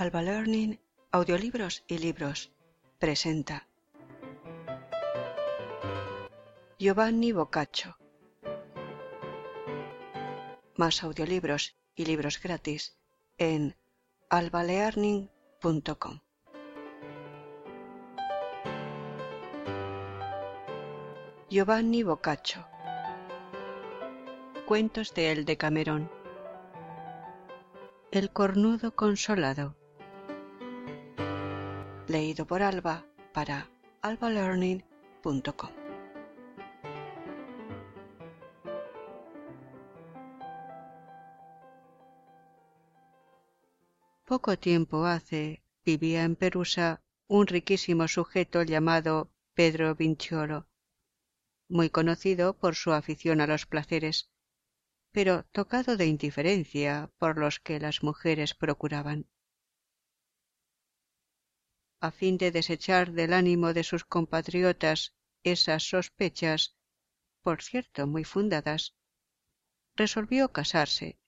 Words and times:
Alba 0.00 0.22
Learning, 0.22 0.78
Audiolibros 1.10 1.82
y 1.88 1.98
Libros 1.98 2.52
presenta 3.00 3.66
Giovanni 6.78 7.32
Boccaccio. 7.32 7.98
Más 10.76 11.02
audiolibros 11.02 11.74
y 11.96 12.04
libros 12.04 12.40
gratis 12.40 12.96
en 13.38 13.74
albalearning.com. 14.30 16.20
Giovanni 21.50 22.04
Boccaccio. 22.04 22.64
Cuentos 24.64 25.12
de 25.14 25.32
El 25.32 25.44
Decamerón. 25.44 26.08
El 28.12 28.30
cornudo 28.30 28.94
consolado. 28.94 29.74
Leído 32.08 32.46
por 32.46 32.62
Alba 32.62 33.04
para 33.34 33.68
albalearning.com. 34.00 35.70
Poco 44.24 44.58
tiempo 44.58 45.04
hace 45.04 45.62
vivía 45.84 46.24
en 46.24 46.34
Perusa 46.34 47.02
un 47.26 47.46
riquísimo 47.46 48.08
sujeto 48.08 48.62
llamado 48.62 49.30
Pedro 49.52 49.94
Vinciolo, 49.94 50.66
muy 51.68 51.90
conocido 51.90 52.56
por 52.56 52.74
su 52.74 52.92
afición 52.92 53.42
a 53.42 53.46
los 53.46 53.66
placeres, 53.66 54.30
pero 55.12 55.44
tocado 55.52 55.98
de 55.98 56.06
indiferencia 56.06 57.10
por 57.18 57.36
los 57.36 57.60
que 57.60 57.78
las 57.78 58.02
mujeres 58.02 58.54
procuraban. 58.54 59.26
A 62.00 62.10
fin 62.10 62.38
de 62.38 62.50
desechar 62.50 63.12
del 63.12 63.32
ánimo 63.32 63.74
de 63.74 63.82
sus 63.82 64.04
compatriotas 64.04 65.14
esas 65.42 65.82
sospechas, 65.82 66.76
por 67.42 67.62
cierto 67.62 68.06
muy 68.06 68.24
fundadas, 68.24 68.94
resolvió 69.96 70.52
casarse, 70.52 71.18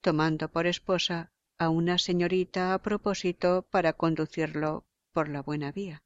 tomando 0.00 0.50
por 0.50 0.66
esposa 0.66 1.32
a 1.58 1.68
una 1.68 1.98
señorita 1.98 2.74
a 2.74 2.82
propósito 2.82 3.68
para 3.70 3.92
conducirlo 3.92 4.86
por 5.12 5.28
la 5.28 5.42
buena 5.42 5.70
vía. 5.70 6.02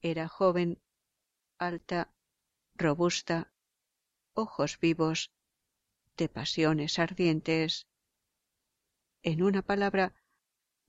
Era 0.00 0.28
joven, 0.28 0.80
alta, 1.58 2.12
robusta, 2.74 3.52
ojos 4.34 4.78
vivos, 4.78 5.32
de 6.16 6.28
pasiones 6.28 6.98
ardientes. 6.98 7.86
En 9.22 9.42
una 9.42 9.62
palabra, 9.62 10.14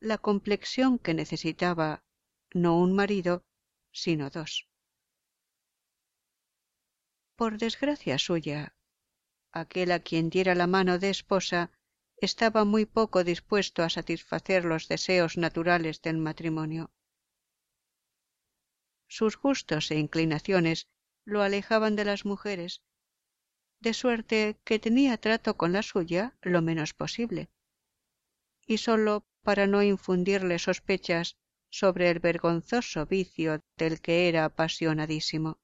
la 0.04 0.18
complexión 0.18 1.00
que 1.00 1.14
necesitaba 1.14 2.04
no 2.54 2.78
un 2.78 2.94
marido, 2.94 3.46
sino 3.94 4.30
dos. 4.30 4.68
Por 7.38 7.58
desgracia 7.58 8.20
suya, 8.20 8.76
aquel 9.54 9.94
a 9.94 10.00
quien 10.00 10.30
diera 10.30 10.56
la 10.56 10.68
mano 10.68 11.00
de 11.00 11.10
esposa 11.10 11.72
estaba 12.18 12.66
muy 12.66 12.86
poco 12.86 13.24
dispuesto 13.24 13.82
a 13.82 13.90
satisfacer 13.90 14.66
los 14.66 14.90
deseos 14.90 15.38
naturales 15.38 16.02
del 16.02 16.18
matrimonio. 16.18 16.92
Sus 19.08 19.38
gustos 19.38 19.90
e 19.90 19.96
inclinaciones 20.00 20.90
lo 21.24 21.42
alejaban 21.44 21.96
de 21.96 22.04
las 22.04 22.26
mujeres, 22.26 22.82
de 23.80 23.94
suerte 23.94 24.60
que 24.66 24.80
tenía 24.80 25.18
trato 25.18 25.56
con 25.56 25.72
la 25.72 25.82
suya 25.82 26.38
lo 26.42 26.62
menos 26.62 26.94
posible, 26.94 27.50
y 28.68 28.80
sólo 28.80 29.26
para 29.44 29.68
no 29.68 29.84
infundirle 29.84 30.58
sospechas 30.58 31.38
sobre 31.70 32.10
el 32.10 32.20
vergonzoso 32.20 33.06
vicio 33.06 33.60
del 33.78 34.02
que 34.02 34.30
era 34.30 34.46
apasionadísimo. 34.46 35.60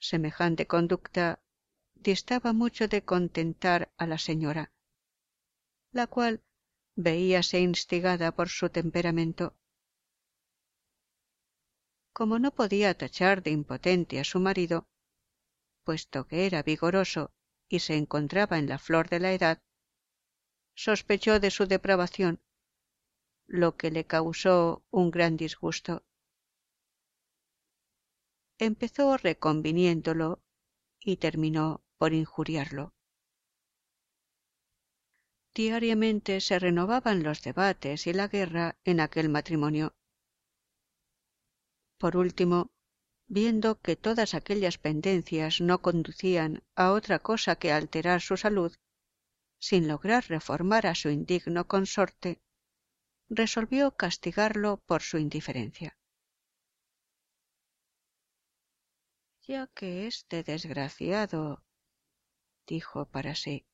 Semejante 0.00 0.66
conducta 0.66 1.42
distaba 1.94 2.52
mucho 2.52 2.88
de 2.88 3.04
contentar 3.04 3.92
a 3.96 4.06
la 4.06 4.18
señora, 4.18 4.72
la 5.92 6.06
cual 6.06 6.42
veíase 6.96 7.60
instigada 7.60 8.32
por 8.32 8.48
su 8.48 8.68
temperamento. 8.68 9.56
Como 12.12 12.38
no 12.38 12.52
podía 12.52 12.96
tachar 12.96 13.42
de 13.42 13.50
impotente 13.50 14.20
a 14.20 14.24
su 14.24 14.38
marido, 14.38 14.86
puesto 15.82 16.26
que 16.26 16.46
era 16.46 16.62
vigoroso 16.62 17.32
y 17.68 17.80
se 17.80 17.96
encontraba 17.96 18.58
en 18.58 18.68
la 18.68 18.78
flor 18.78 19.08
de 19.08 19.20
la 19.20 19.32
edad, 19.32 19.62
sospechó 20.74 21.40
de 21.40 21.50
su 21.50 21.66
depravación, 21.66 22.40
lo 23.46 23.76
que 23.76 23.90
le 23.90 24.04
causó 24.04 24.84
un 24.90 25.10
gran 25.10 25.36
disgusto. 25.36 26.04
Empezó 28.58 29.16
reconviniéndolo 29.16 30.42
y 31.00 31.16
terminó 31.16 31.82
por 31.98 32.12
injuriarlo. 32.12 32.94
Diariamente 35.54 36.40
se 36.40 36.58
renovaban 36.58 37.22
los 37.22 37.42
debates 37.42 38.06
y 38.06 38.12
la 38.12 38.26
guerra 38.26 38.76
en 38.84 39.00
aquel 39.00 39.28
matrimonio. 39.28 39.94
Por 41.98 42.16
último, 42.16 42.72
viendo 43.28 43.80
que 43.80 43.96
todas 43.96 44.34
aquellas 44.34 44.78
pendencias 44.78 45.60
no 45.60 45.80
conducían 45.80 46.64
a 46.74 46.92
otra 46.92 47.20
cosa 47.20 47.56
que 47.56 47.72
alterar 47.72 48.20
su 48.20 48.36
salud, 48.36 48.74
sin 49.68 49.88
lograr 49.88 50.22
reformar 50.28 50.86
a 50.86 50.94
su 50.94 51.08
indigno 51.08 51.66
consorte, 51.66 52.42
resolvió 53.30 53.96
castigarlo 53.96 54.82
por 54.84 55.00
su 55.00 55.16
indiferencia. 55.16 55.96
Ya 59.40 59.66
que 59.68 60.06
este 60.06 60.42
desgraciado 60.42 61.64
dijo 62.66 63.06
para 63.06 63.34
sí, 63.34 63.66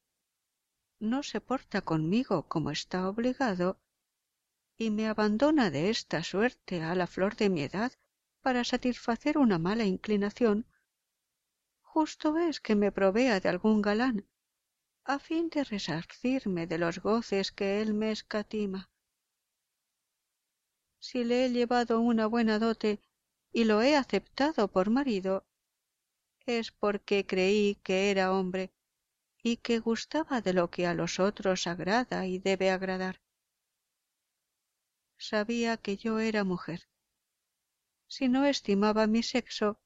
no 1.01 1.25
se 1.25 1.41
porta 1.41 1.81
conmigo 1.83 2.47
como 2.47 2.71
está 2.71 3.09
obligado 3.09 3.81
y 4.77 4.91
me 4.91 5.09
abandona 5.09 5.73
de 5.73 5.91
esta 5.91 6.23
suerte 6.23 6.83
a 6.83 6.95
la 6.95 7.09
flor 7.09 7.35
de 7.35 7.51
mi 7.51 7.63
edad 7.63 7.91
para 8.43 8.63
satisfacer 8.63 9.39
una 9.39 9.59
mala 9.59 9.87
inclinación, 9.87 10.69
justo 11.81 12.39
es 12.39 12.61
que 12.61 12.77
me 12.77 12.93
provea 12.93 13.41
de 13.41 13.49
algún 13.49 13.83
galán, 13.83 14.31
a 15.05 15.19
fin 15.19 15.49
de 15.49 15.65
resarcirme 15.65 16.67
de 16.67 16.79
los 16.79 17.01
goces 17.01 17.53
que 17.53 17.81
él 17.81 17.95
me 17.95 18.11
escatima. 18.13 18.91
Si 20.99 21.25
le 21.25 21.47
he 21.47 21.51
llevado 21.51 22.01
una 22.01 22.27
buena 22.27 22.59
dote 22.59 23.01
y 23.53 23.65
lo 23.65 23.83
he 23.83 23.97
aceptado 23.97 24.69
por 24.69 24.91
marido, 24.91 25.47
es 26.47 26.73
porque 26.73 27.27
creí 27.27 27.77
que 27.77 28.11
era 28.11 28.33
hombre 28.33 28.73
y 29.43 29.57
que 29.57 29.79
gustaba 29.79 30.41
de 30.41 30.53
lo 30.53 30.71
que 30.71 30.87
a 30.87 30.95
los 30.95 31.19
otros 31.19 31.67
agrada 31.67 32.27
y 32.27 32.39
debe 32.39 32.71
agradar. 32.71 33.21
Sabía 35.17 35.77
que 35.77 35.97
yo 35.97 36.19
era 36.19 36.45
mujer. 36.45 36.89
Si 38.07 38.29
no 38.29 38.45
estimaba 38.45 39.07
mi 39.07 39.23
sexo, 39.23 39.79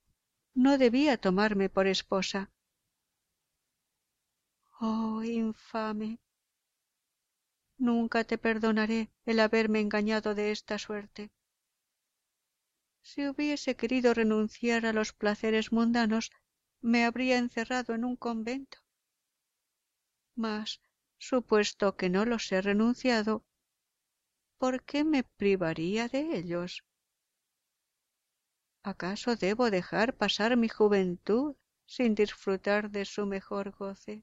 no 0.54 0.78
debía 0.78 1.16
tomarme 1.18 1.68
por 1.68 1.86
esposa. 1.86 2.50
Oh, 4.80 5.20
infame. 5.24 6.18
Nunca 7.78 8.24
te 8.24 8.36
perdonaré 8.36 9.12
el 9.26 9.38
haberme 9.38 9.78
engañado 9.78 10.34
de 10.34 10.50
esta 10.50 10.76
suerte. 10.76 11.30
Si 13.02 13.28
hubiese 13.28 13.76
querido 13.76 14.14
renunciar 14.14 14.84
a 14.84 14.92
los 14.92 15.12
placeres 15.12 15.70
mundanos, 15.70 16.32
me 16.80 17.04
habría 17.04 17.38
encerrado 17.38 17.94
en 17.94 18.04
un 18.04 18.16
convento 18.16 18.78
mas 20.36 20.80
supuesto 21.18 21.96
que 21.98 22.08
no 22.14 22.24
los 22.24 22.50
he 22.52 22.60
renunciado, 22.60 23.44
¿por 24.58 24.82
qué 24.82 25.04
me 25.04 25.22
privaría 25.22 26.08
de 26.08 26.36
ellos? 26.36 26.82
¿Acaso 28.84 29.34
debo 29.34 29.68
dejar 29.70 30.14
pasar 30.16 30.56
mi 30.56 30.68
juventud 30.68 31.56
sin 31.86 32.14
disfrutar 32.14 32.88
de 32.90 33.04
su 33.04 33.26
mejor 33.26 33.72
goce? 33.72 34.22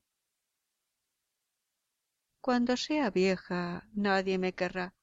Cuando 2.42 2.76
sea 2.76 3.12
vieja 3.12 3.88
nadie 3.94 4.38
me 4.40 4.54
querrá. 4.54 4.96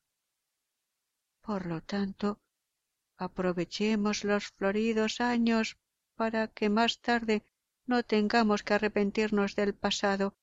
Por 1.41 1.67
lo 1.67 1.81
tanto, 1.81 2.41
aprovechemos 3.17 4.25
los 4.25 4.49
floridos 4.49 5.21
años 5.21 5.79
para 6.17 6.49
que 6.49 6.69
más 6.69 7.01
tarde 7.01 7.47
no 7.87 8.03
tengamos 8.03 8.63
que 8.65 8.75
arrepentirnos 8.75 9.55
del 9.55 9.73
pasado 9.75 10.37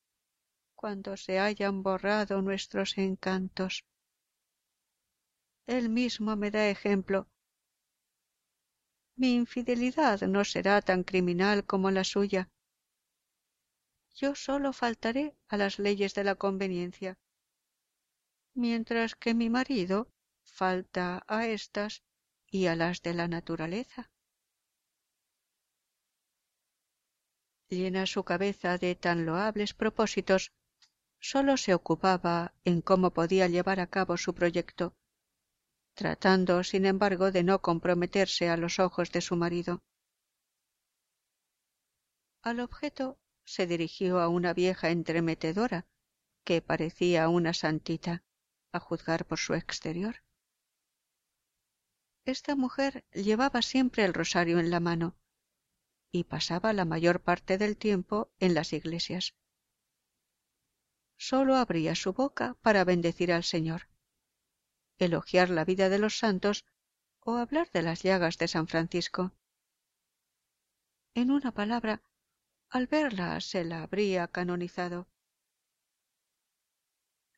cuando 0.74 1.16
se 1.16 1.38
hayan 1.38 1.82
borrado 1.82 2.40
nuestros 2.40 2.96
encantos. 2.96 3.84
Él 5.66 5.88
mismo 5.90 6.34
me 6.36 6.50
da 6.50 6.68
ejemplo. 6.68 7.28
Mi 9.16 9.34
infidelidad 9.34 10.20
no 10.22 10.44
será 10.44 10.80
tan 10.80 11.02
criminal 11.02 11.64
como 11.64 11.90
la 11.90 12.04
suya. 12.04 12.50
Yo 14.18 14.34
solo 14.34 14.72
faltaré 14.72 15.36
a 15.46 15.58
las 15.58 15.78
leyes 15.78 16.14
de 16.14 16.24
la 16.24 16.36
conveniencia, 16.36 17.18
mientras 18.54 19.14
que 19.14 19.34
mi 19.34 19.50
marido 19.50 20.08
falta 20.42 21.22
a 21.28 21.46
éstas 21.46 22.02
y 22.50 22.66
a 22.66 22.76
las 22.76 23.02
de 23.02 23.12
la 23.12 23.28
naturaleza. 23.28 24.10
Llena 27.68 28.06
su 28.06 28.24
cabeza 28.24 28.78
de 28.78 28.94
tan 28.94 29.26
loables 29.26 29.74
propósitos, 29.74 30.52
sólo 31.20 31.58
se 31.58 31.74
ocupaba 31.74 32.54
en 32.64 32.80
cómo 32.80 33.10
podía 33.10 33.48
llevar 33.48 33.80
a 33.80 33.88
cabo 33.88 34.16
su 34.16 34.34
proyecto, 34.34 34.94
tratando, 35.94 36.64
sin 36.64 36.86
embargo, 36.86 37.32
de 37.32 37.42
no 37.42 37.60
comprometerse 37.60 38.48
a 38.48 38.56
los 38.56 38.78
ojos 38.78 39.12
de 39.12 39.20
su 39.20 39.36
marido. 39.36 39.82
Al 42.42 42.60
objeto 42.60 43.18
se 43.46 43.66
dirigió 43.66 44.20
a 44.20 44.28
una 44.28 44.52
vieja 44.52 44.90
entremetedora, 44.90 45.86
que 46.44 46.60
parecía 46.60 47.28
una 47.28 47.54
santita, 47.54 48.22
a 48.72 48.80
juzgar 48.80 49.24
por 49.24 49.38
su 49.38 49.54
exterior. 49.54 50.22
Esta 52.24 52.56
mujer 52.56 53.04
llevaba 53.12 53.62
siempre 53.62 54.04
el 54.04 54.12
rosario 54.12 54.58
en 54.58 54.70
la 54.70 54.80
mano, 54.80 55.16
y 56.10 56.24
pasaba 56.24 56.72
la 56.72 56.84
mayor 56.84 57.20
parte 57.20 57.56
del 57.56 57.76
tiempo 57.76 58.32
en 58.40 58.52
las 58.54 58.72
iglesias. 58.72 59.34
Sólo 61.16 61.56
abría 61.56 61.94
su 61.94 62.12
boca 62.12 62.56
para 62.62 62.84
bendecir 62.84 63.32
al 63.32 63.44
Señor, 63.44 63.88
elogiar 64.98 65.50
la 65.50 65.64
vida 65.64 65.88
de 65.88 65.98
los 65.98 66.18
santos 66.18 66.64
o 67.20 67.36
hablar 67.36 67.70
de 67.70 67.82
las 67.82 68.02
llagas 68.02 68.38
de 68.38 68.48
San 68.48 68.66
Francisco. 68.66 69.32
En 71.14 71.30
una 71.30 71.52
palabra, 71.52 72.02
al 72.70 72.86
verla 72.86 73.40
se 73.40 73.64
la 73.64 73.82
habría 73.82 74.28
canonizado. 74.28 75.08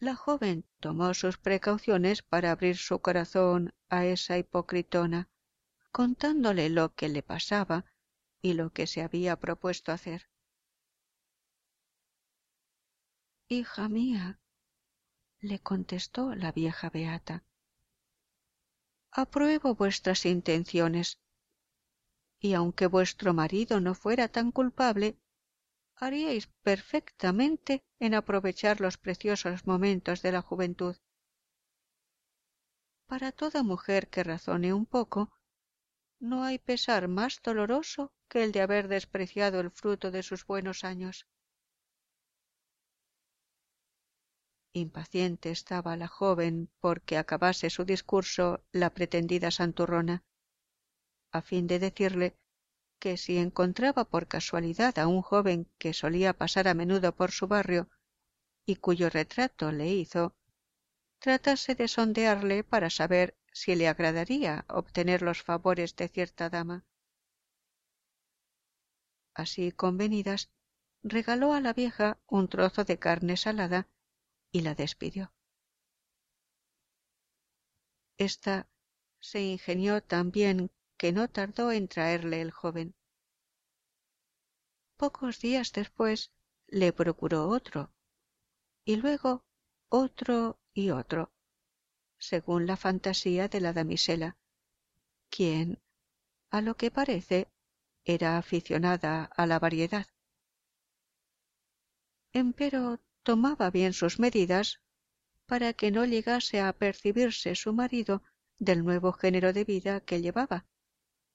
La 0.01 0.15
joven 0.15 0.65
tomó 0.81 1.13
sus 1.15 1.39
precauciones 1.39 2.23
para 2.23 2.53
abrir 2.53 2.77
su 2.77 3.01
corazón 3.01 3.75
a 3.89 4.05
esa 4.05 4.39
hipocritona, 4.39 5.29
contándole 5.91 6.71
lo 6.71 6.95
que 6.95 7.09
le 7.09 7.23
pasaba 7.23 7.85
y 8.41 8.53
lo 8.53 8.71
que 8.71 8.87
se 8.87 9.03
había 9.03 9.37
propuesto 9.37 9.91
hacer. 9.91 10.29
Hija 13.49 13.89
mía, 13.89 14.39
le 15.41 15.59
contestó 15.59 16.35
la 16.35 16.53
vieja 16.53 16.91
beata, 16.91 17.45
apruebo 19.11 19.75
vuestras 19.75 20.27
intenciones, 20.27 21.19
y 22.41 22.55
aunque 22.55 22.87
vuestro 22.87 23.35
marido 23.35 23.81
no 23.81 23.95
fuera 23.95 24.29
tan 24.29 24.53
culpable, 24.53 25.19
haríais 25.97 26.47
perfectamente 26.63 27.83
en 27.99 28.15
aprovechar 28.15 28.81
los 28.81 28.97
preciosos 28.97 29.67
momentos 29.67 30.23
de 30.23 30.33
la 30.33 30.43
juventud. 30.43 30.97
Para 33.07 33.33
toda 33.33 33.63
mujer 33.63 34.09
que 34.09 34.23
razone 34.23 34.73
un 34.73 34.87
poco, 34.87 35.33
no 36.21 36.45
hay 36.45 36.59
pesar 36.59 37.09
más 37.09 37.41
doloroso 37.43 38.13
que 38.29 38.45
el 38.45 38.53
de 38.53 38.61
haber 38.61 38.89
despreciado 38.89 39.61
el 39.61 39.71
fruto 39.71 40.11
de 40.11 40.23
sus 40.23 40.47
buenos 40.47 40.85
años. 40.85 41.27
Impaciente 44.75 45.51
estaba 45.51 45.97
la 45.97 46.09
joven 46.09 46.71
porque 46.79 47.17
acabase 47.17 47.71
su 47.71 47.85
discurso 47.85 48.63
la 48.71 48.91
pretendida 48.91 49.51
santurrona, 49.51 50.23
a 51.33 51.43
fin 51.43 51.67
de 51.67 51.79
decirle 51.79 52.37
que 52.99 53.17
si 53.17 53.39
encontraba 53.39 54.05
por 54.05 54.27
casualidad 54.27 54.99
a 54.99 55.07
un 55.07 55.23
joven 55.23 55.71
que 55.79 55.95
solía 55.95 56.33
pasar 56.33 56.69
a 56.69 56.75
menudo 56.75 57.15
por 57.15 57.31
su 57.31 57.47
barrio 57.47 57.89
y 58.67 58.77
cuyo 58.77 59.09
retrato 59.09 59.73
le 59.73 59.89
hizo, 59.89 60.35
tratase 61.19 61.75
de 61.75 61.89
sondearle 61.89 62.65
para 62.65 62.91
saber 62.91 63.37
si 63.53 63.75
le 63.75 63.89
agradaría 63.89 64.65
obtener 64.69 65.23
los 65.23 65.43
favores 65.43 65.97
de 65.97 66.09
cierta 66.09 66.51
dama. 66.51 66.85
Así 69.35 69.73
convenidas, 69.73 70.51
regaló 71.03 71.53
a 71.53 71.61
la 71.61 71.73
vieja 71.73 72.19
un 72.27 72.49
trozo 72.49 72.85
de 72.85 72.99
carne 72.99 73.37
salada 73.37 73.89
y 74.51 74.63
la 74.63 74.75
despidió. 74.75 75.33
Esta 78.17 78.69
se 79.21 79.43
ingenió 79.43 80.03
tan 80.03 80.33
bien 80.33 80.71
que 80.99 81.13
no 81.13 81.29
tardó 81.29 81.71
en 81.73 81.89
traerle 81.89 82.43
el 82.43 82.51
joven. 82.51 82.95
Pocos 84.97 85.41
días 85.41 85.73
después 85.73 86.33
le 86.67 86.93
procuró 86.93 87.49
otro, 87.49 87.93
y 88.85 88.97
luego 88.97 89.45
otro 89.89 90.59
y 90.75 90.91
otro, 90.91 91.33
según 92.19 92.67
la 92.67 92.77
fantasía 92.77 93.47
de 93.49 93.61
la 93.61 93.73
damisela, 93.73 94.37
quien, 95.31 95.81
a 96.51 96.61
lo 96.61 96.77
que 96.77 96.91
parece, 96.91 97.49
era 98.05 98.37
aficionada 98.37 99.25
a 99.25 99.47
la 99.47 99.59
variedad. 99.59 100.07
Empero 102.33 103.01
tomaba 103.23 103.71
bien 103.71 103.93
sus 103.93 104.19
medidas 104.19 104.81
para 105.47 105.73
que 105.75 105.91
no 105.91 106.05
llegase 106.05 106.61
a 106.61 106.73
percibirse 106.73 107.55
su 107.55 107.73
marido 107.73 108.23
del 108.59 108.85
nuevo 108.85 109.13
género 109.13 109.53
de 109.53 109.65
vida 109.65 110.01
que 110.01 110.21
llevaba, 110.21 110.67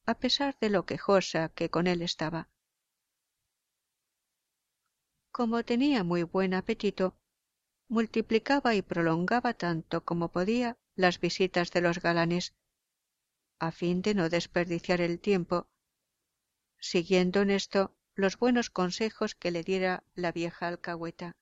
a 0.05 0.15
pesar 0.15 0.57
de 0.59 0.69
lo 0.69 0.85
quejosa 0.85 1.49
que 1.49 1.69
con 1.69 1.87
él 1.87 2.01
estaba. 2.01 2.49
Como 5.31 5.63
tenía 5.63 6.03
muy 6.03 6.23
buen 6.23 6.53
apetito, 6.53 7.15
multiplicaba 7.87 8.75
y 8.75 8.81
prolongaba 8.81 9.53
tanto 9.53 10.03
como 10.03 10.29
podía 10.29 10.77
las 10.95 11.19
visitas 11.19 11.71
de 11.71 11.81
los 11.81 11.99
galanes, 11.99 12.53
a 13.59 13.71
fin 13.71 14.01
de 14.01 14.13
no 14.13 14.29
desperdiciar 14.29 15.01
el 15.01 15.19
tiempo, 15.19 15.67
siguiendo 16.79 17.41
en 17.41 17.49
esto 17.49 17.95
los 18.13 18.37
buenos 18.37 18.69
consejos 18.69 19.35
que 19.35 19.51
le 19.51 19.63
diera 19.63 20.03
la 20.13 20.31
vieja 20.31 20.67
alcahueta. 20.67 21.35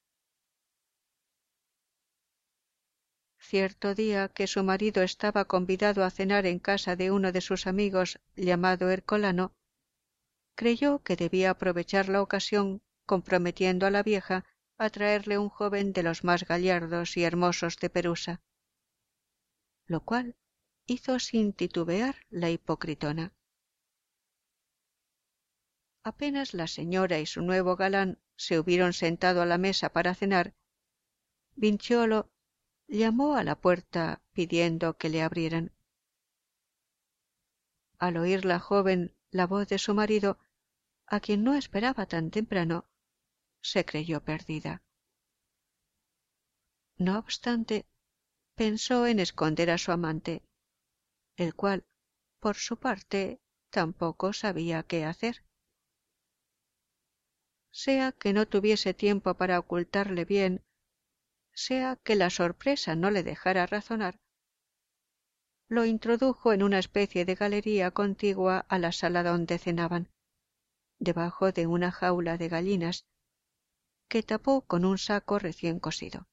Cierto 3.52 3.96
día 3.96 4.30
que 4.30 4.48
su 4.48 4.64
marido 4.64 5.04
estaba 5.04 5.44
convidado 5.44 6.06
a 6.06 6.10
cenar 6.10 6.46
en 6.46 6.58
casa 6.58 6.96
de 6.96 7.12
uno 7.12 7.34
de 7.34 7.42
sus 7.42 7.68
amigos 7.68 8.22
llamado 8.38 8.90
Ercolano, 8.90 9.54
creyó 10.56 11.04
que 11.04 11.18
debía 11.18 11.50
aprovechar 11.50 12.08
la 12.08 12.22
ocasión 12.22 12.82
comprometiendo 13.06 13.86
a 13.86 13.92
la 13.92 14.04
vieja 14.04 14.46
a 14.78 14.90
traerle 14.90 15.38
un 15.38 15.50
joven 15.50 15.92
de 15.92 16.02
los 16.02 16.24
más 16.24 16.46
gallardos 16.46 17.18
y 17.18 17.26
hermosos 17.26 17.76
de 17.76 17.90
Perusa, 17.90 18.42
lo 19.86 20.00
cual 20.06 20.38
hizo 20.86 21.20
sin 21.20 21.52
titubear 21.52 22.16
la 22.30 22.50
hipocritona. 22.52 23.34
Apenas 26.06 26.54
la 26.54 26.68
señora 26.68 27.20
y 27.20 27.26
su 27.26 27.42
nuevo 27.42 27.76
galán 27.76 28.18
se 28.38 28.58
hubieron 28.58 28.94
sentado 28.94 29.42
a 29.42 29.46
la 29.46 29.58
mesa 29.58 29.90
para 29.90 30.16
cenar, 30.16 30.54
Vinciolo 31.58 32.32
llamó 32.92 33.36
a 33.38 33.44
la 33.44 33.56
puerta 33.56 34.22
pidiendo 34.34 34.98
que 34.98 35.10
le 35.10 35.22
abrieran. 35.22 35.72
Al 37.98 38.18
oír 38.18 38.44
la 38.44 38.60
joven 38.60 39.16
la 39.32 39.48
voz 39.48 39.70
de 39.70 39.78
su 39.78 39.94
marido, 39.94 40.38
a 41.08 41.22
quien 41.22 41.44
no 41.44 41.54
esperaba 41.54 42.06
tan 42.06 42.32
temprano, 42.32 42.86
se 43.62 43.86
creyó 43.86 44.22
perdida. 44.22 44.84
No 46.98 47.18
obstante, 47.18 47.88
pensó 48.56 49.08
en 49.08 49.20
esconder 49.20 49.72
a 49.72 49.78
su 49.78 49.94
amante, 49.94 50.44
el 51.38 51.56
cual, 51.56 51.86
por 52.40 52.56
su 52.56 52.78
parte, 52.78 53.40
tampoco 53.70 54.34
sabía 54.34 54.84
qué 54.84 55.06
hacer. 55.06 55.46
Sea 57.72 58.12
que 58.12 58.34
no 58.34 58.48
tuviese 58.48 58.94
tiempo 58.94 59.34
para 59.36 59.60
ocultarle 59.60 60.26
bien, 60.26 60.62
sea 61.54 61.98
que 62.04 62.16
la 62.16 62.30
sorpresa 62.30 62.96
no 62.96 63.12
le 63.12 63.24
dejara 63.24 63.66
razonar, 63.66 64.20
lo 65.72 65.86
introdujo 65.86 66.52
en 66.52 66.64
una 66.64 66.80
especie 66.80 67.24
de 67.24 67.36
galería 67.36 67.92
contigua 67.92 68.66
a 68.68 68.78
la 68.78 68.92
sala 68.92 69.24
donde 69.24 69.58
cenaban, 69.58 70.12
debajo 71.00 71.54
de 71.54 71.66
una 71.66 71.94
jaula 71.94 72.38
de 72.38 72.50
gallinas, 72.50 73.06
que 74.10 74.22
tapó 74.22 74.64
con 74.64 74.84
un 74.84 74.98
saco 74.98 75.40
recién 75.40 75.80
cosido. 75.80 76.28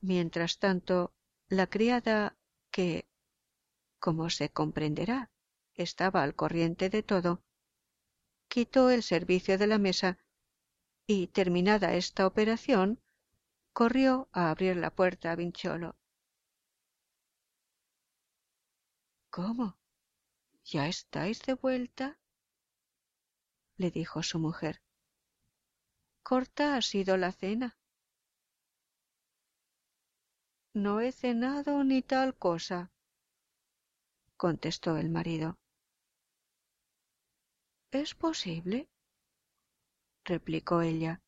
Mientras 0.00 0.58
tanto, 0.58 1.12
la 1.48 1.66
criada, 1.66 2.38
que, 2.70 3.06
como 3.98 4.30
se 4.30 4.48
comprenderá, 4.48 5.30
estaba 5.74 6.22
al 6.22 6.34
corriente 6.34 6.88
de 6.88 7.02
todo, 7.02 7.42
quitó 8.48 8.88
el 8.88 9.02
servicio 9.02 9.58
de 9.58 9.66
la 9.66 9.78
mesa 9.78 10.18
y, 11.08 11.26
terminada 11.26 11.94
esta 11.94 12.24
operación, 12.24 13.00
corrió 13.72 14.28
a 14.30 14.50
abrir 14.50 14.76
la 14.76 14.90
puerta 14.90 15.32
a 15.32 15.36
Vincholo. 15.36 15.96
¿Cómo? 19.30 19.76
¿Ya 20.64 20.86
estáis 20.86 21.42
de 21.42 21.54
vuelta? 21.54 22.20
le 23.76 23.90
dijo 23.90 24.22
su 24.22 24.38
mujer 24.38 24.82
corta 26.24 26.76
ha 26.76 26.82
sido 26.82 27.16
la 27.16 27.32
cena 27.32 27.78
no 30.78 31.00
he 31.00 31.10
cenado 31.12 31.82
ni 31.82 32.02
tal 32.02 32.36
cosa, 32.36 32.92
contestó 34.36 34.96
el 34.96 35.10
marido. 35.10 35.58
¿Es 37.90 38.14
posible? 38.14 38.88
Replicó 40.28 40.82
ella. 40.82 41.20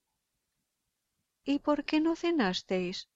¿Y 1.45 1.59
por 1.59 1.85
qué 1.85 2.01
no 2.01 2.15
cenasteis? 2.15 3.09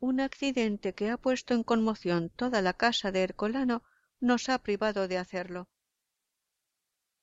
Un 0.00 0.20
accidente 0.20 0.94
que 0.94 1.10
ha 1.10 1.18
puesto 1.18 1.54
en 1.54 1.62
conmoción 1.62 2.30
toda 2.30 2.62
la 2.62 2.72
casa 2.72 3.12
de 3.12 3.22
Ercolano 3.22 3.82
nos 4.20 4.48
ha 4.48 4.58
privado 4.58 5.08
de 5.08 5.18
hacerlo. 5.18 5.68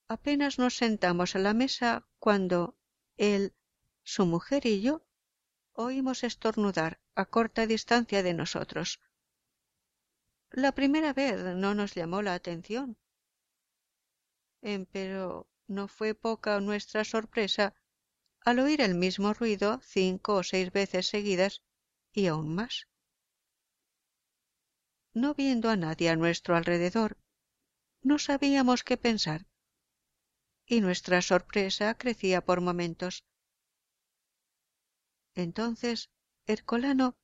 Apenas 0.07 0.59
nos 0.59 0.77
sentamos 0.77 1.35
a 1.35 1.39
la 1.39 1.53
mesa 1.53 2.07
cuando 2.19 2.77
él, 3.17 3.53
su 4.03 4.25
mujer 4.25 4.65
y 4.65 4.81
yo 4.81 5.03
oímos 5.73 6.23
estornudar 6.23 6.99
a 7.15 7.25
corta 7.25 7.65
distancia 7.65 8.21
de 8.21 8.33
nosotros. 8.33 8.99
La 10.51 10.71
primera 10.73 11.11
vez 11.13 11.43
no 11.55 11.73
nos 11.73 11.95
llamó 11.95 12.21
la 12.21 12.33
atención. 12.35 12.97
Empero 14.61 15.47
no 15.67 15.87
fue 15.87 16.13
poca 16.13 16.59
nuestra 16.59 17.03
sorpresa 17.03 17.73
al 18.41 18.59
oír 18.59 18.81
el 18.81 18.95
mismo 18.95 19.33
ruido 19.33 19.79
cinco 19.83 20.35
o 20.35 20.43
seis 20.43 20.71
veces 20.71 21.07
seguidas 21.07 21.63
y 22.13 22.27
aún 22.27 22.53
más. 22.53 22.87
No 25.13 25.33
viendo 25.33 25.69
a 25.69 25.75
nadie 25.75 26.09
a 26.09 26.15
nuestro 26.15 26.55
alrededor, 26.55 27.17
no 28.01 28.19
sabíamos 28.19 28.83
qué 28.83 28.97
pensar, 28.97 29.47
y 30.67 30.81
nuestra 30.81 31.21
sorpresa 31.21 31.95
crecía 31.95 32.41
por 32.41 32.61
momentos. 32.61 33.23
Entonces 35.35 36.09
Ercolano, 36.47 37.17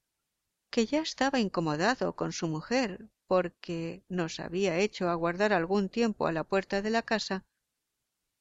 que 0.71 0.85
ya 0.85 1.01
estaba 1.01 1.39
incomodado 1.39 2.15
con 2.15 2.31
su 2.31 2.47
mujer 2.47 3.09
porque 3.27 4.03
nos 4.09 4.39
había 4.39 4.77
hecho 4.77 5.09
aguardar 5.09 5.53
algún 5.53 5.89
tiempo 5.89 6.27
a 6.27 6.31
la 6.31 6.43
puerta 6.43 6.81
de 6.81 6.89
la 6.89 7.03
casa, 7.03 7.45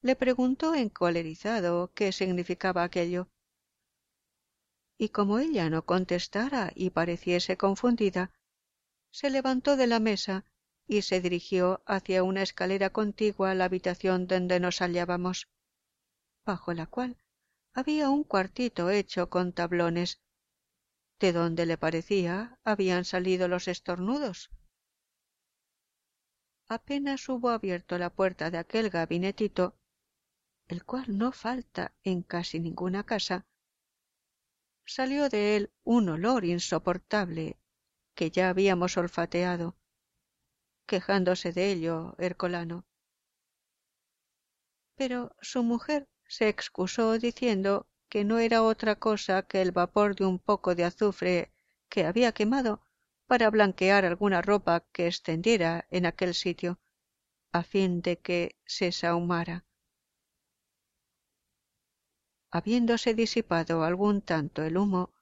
le 0.01 0.15
preguntó 0.15 0.73
encolerizado 0.73 1.91
qué 1.93 2.11
significaba 2.11 2.83
aquello. 2.83 3.29
Y 4.97 5.09
como 5.09 5.39
ella 5.39 5.69
no 5.69 5.85
contestara 5.85 6.71
y 6.75 6.89
pareciese 6.89 7.57
confundida, 7.57 8.31
se 9.11 9.29
levantó 9.29 9.77
de 9.77 9.87
la 9.87 9.99
mesa 9.99 10.45
y 10.87 11.03
se 11.03 11.21
dirigió 11.21 11.83
hacia 11.85 12.23
una 12.23 12.41
escalera 12.41 12.89
contigua 12.91 13.51
a 13.51 13.55
la 13.55 13.65
habitación 13.65 14.27
donde 14.27 14.59
nos 14.59 14.79
hallábamos, 14.79 15.47
bajo 16.45 16.73
la 16.73 16.87
cual 16.87 17.17
había 17.73 18.09
un 18.09 18.23
cuartito 18.23 18.89
hecho 18.89 19.29
con 19.29 19.53
tablones, 19.53 20.19
de 21.19 21.31
donde 21.31 21.65
le 21.65 21.77
parecía 21.77 22.59
habían 22.63 23.05
salido 23.05 23.47
los 23.47 23.67
estornudos. 23.67 24.49
Apenas 26.67 27.27
hubo 27.29 27.49
abierto 27.49 27.97
la 27.97 28.09
puerta 28.09 28.49
de 28.49 28.57
aquel 28.57 28.89
gabinetito, 28.89 29.75
el 30.71 30.85
cual 30.85 31.17
no 31.17 31.33
falta 31.33 31.93
en 32.05 32.21
casi 32.21 32.57
ninguna 32.61 33.03
casa, 33.03 33.45
salió 34.85 35.27
de 35.27 35.57
él 35.57 35.73
un 35.83 36.07
olor 36.07 36.45
insoportable 36.45 37.57
que 38.15 38.31
ya 38.31 38.47
habíamos 38.47 38.95
olfateado, 38.95 39.75
quejándose 40.85 41.51
de 41.51 41.73
ello 41.73 42.15
Ercolano. 42.19 42.85
Pero 44.95 45.35
su 45.41 45.61
mujer 45.61 46.07
se 46.25 46.47
excusó 46.47 47.19
diciendo 47.19 47.89
que 48.07 48.23
no 48.23 48.39
era 48.39 48.63
otra 48.63 48.95
cosa 48.95 49.43
que 49.43 49.61
el 49.61 49.73
vapor 49.73 50.15
de 50.15 50.25
un 50.25 50.39
poco 50.39 50.73
de 50.73 50.85
azufre 50.85 51.51
que 51.89 52.05
había 52.05 52.31
quemado 52.31 52.81
para 53.27 53.49
blanquear 53.49 54.05
alguna 54.05 54.41
ropa 54.41 54.85
que 54.93 55.07
extendiera 55.07 55.85
en 55.91 56.05
aquel 56.05 56.33
sitio, 56.33 56.79
a 57.51 57.61
fin 57.61 58.01
de 58.01 58.19
que 58.19 58.55
se 58.65 58.93
sahumara. 58.93 59.65
Habiéndose 62.51 63.13
disipado 63.13 63.83
algún 63.83 64.21
tanto 64.21 64.63
el 64.63 64.77
humo, 64.77 65.13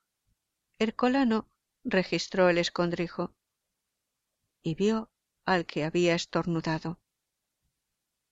Ercolano 0.79 1.47
registró 1.83 2.49
el 2.49 2.57
escondrijo 2.57 3.35
y 4.63 4.73
vio 4.73 5.11
al 5.45 5.65
que 5.65 5.83
había 5.83 6.15
estornudado 6.15 6.99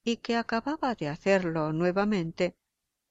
y 0.04 0.18
que 0.18 0.36
acababa 0.36 0.96
de 0.96 1.10
hacerlo 1.10 1.74
nuevamente 1.74 2.58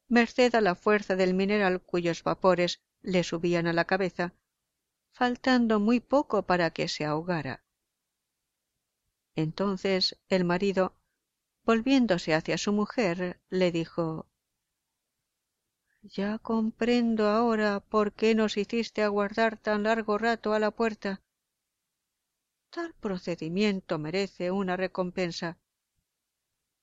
merced 0.08 0.54
a 0.54 0.60
la 0.60 0.74
fuerza 0.74 1.14
del 1.14 1.34
mineral 1.34 1.80
cuyos 1.82 2.22
vapores 2.24 2.82
le 3.02 3.22
subían 3.22 3.66
a 3.66 3.72
la 3.72 3.84
cabeza, 3.84 4.34
faltando 5.12 5.78
muy 5.78 6.00
poco 6.00 6.42
para 6.44 6.70
que 6.70 6.88
se 6.88 7.04
ahogara. 7.04 7.64
Entonces 9.34 10.18
el 10.28 10.44
marido, 10.44 10.96
volviéndose 11.64 12.34
hacia 12.34 12.58
su 12.58 12.72
mujer, 12.72 13.40
le 13.50 13.70
dijo 13.70 14.26
Ya 16.08 16.38
comprendo 16.38 17.26
ahora 17.28 17.80
por 17.80 18.12
qué 18.12 18.34
nos 18.36 18.56
hiciste 18.56 19.02
aguardar 19.02 19.58
tan 19.58 19.82
largo 19.82 20.18
rato 20.18 20.52
a 20.52 20.60
la 20.60 20.70
puerta. 20.70 21.20
Tal 22.70 22.94
procedimiento 22.94 23.98
merece 23.98 24.52
una 24.52 24.76
recompensa 24.76 25.58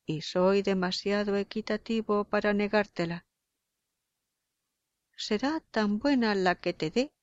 y 0.05 0.21
soy 0.21 0.61
demasiado 0.61 1.37
equitativo 1.37 2.25
para 2.25 2.53
negártela. 2.53 3.25
Será 5.15 5.61
tan 5.71 5.99
buena 5.99 6.35
la 6.35 6.55
que 6.55 6.73
te 6.73 6.89
dé 6.89 7.13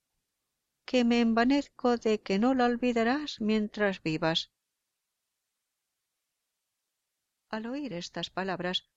que 0.86 1.04
me 1.04 1.20
envanezco 1.20 1.98
de 1.98 2.22
que 2.22 2.38
no 2.38 2.54
la 2.54 2.64
olvidarás 2.64 3.40
mientras 3.40 4.02
vivas. 4.02 4.50
Al 7.50 7.66
oír 7.66 7.92
estas 7.92 8.30
palabras, 8.30 8.88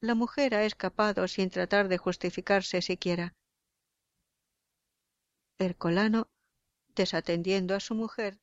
la 0.00 0.14
mujer 0.14 0.54
ha 0.54 0.64
escapado 0.64 1.26
sin 1.28 1.50
tratar 1.50 1.88
de 1.88 1.98
justificarse 1.98 2.82
siquiera. 2.82 3.34
Ercolano, 5.58 6.28
desatendiendo 6.94 7.74
a 7.74 7.80
su 7.80 7.94
mujer, 7.94 8.38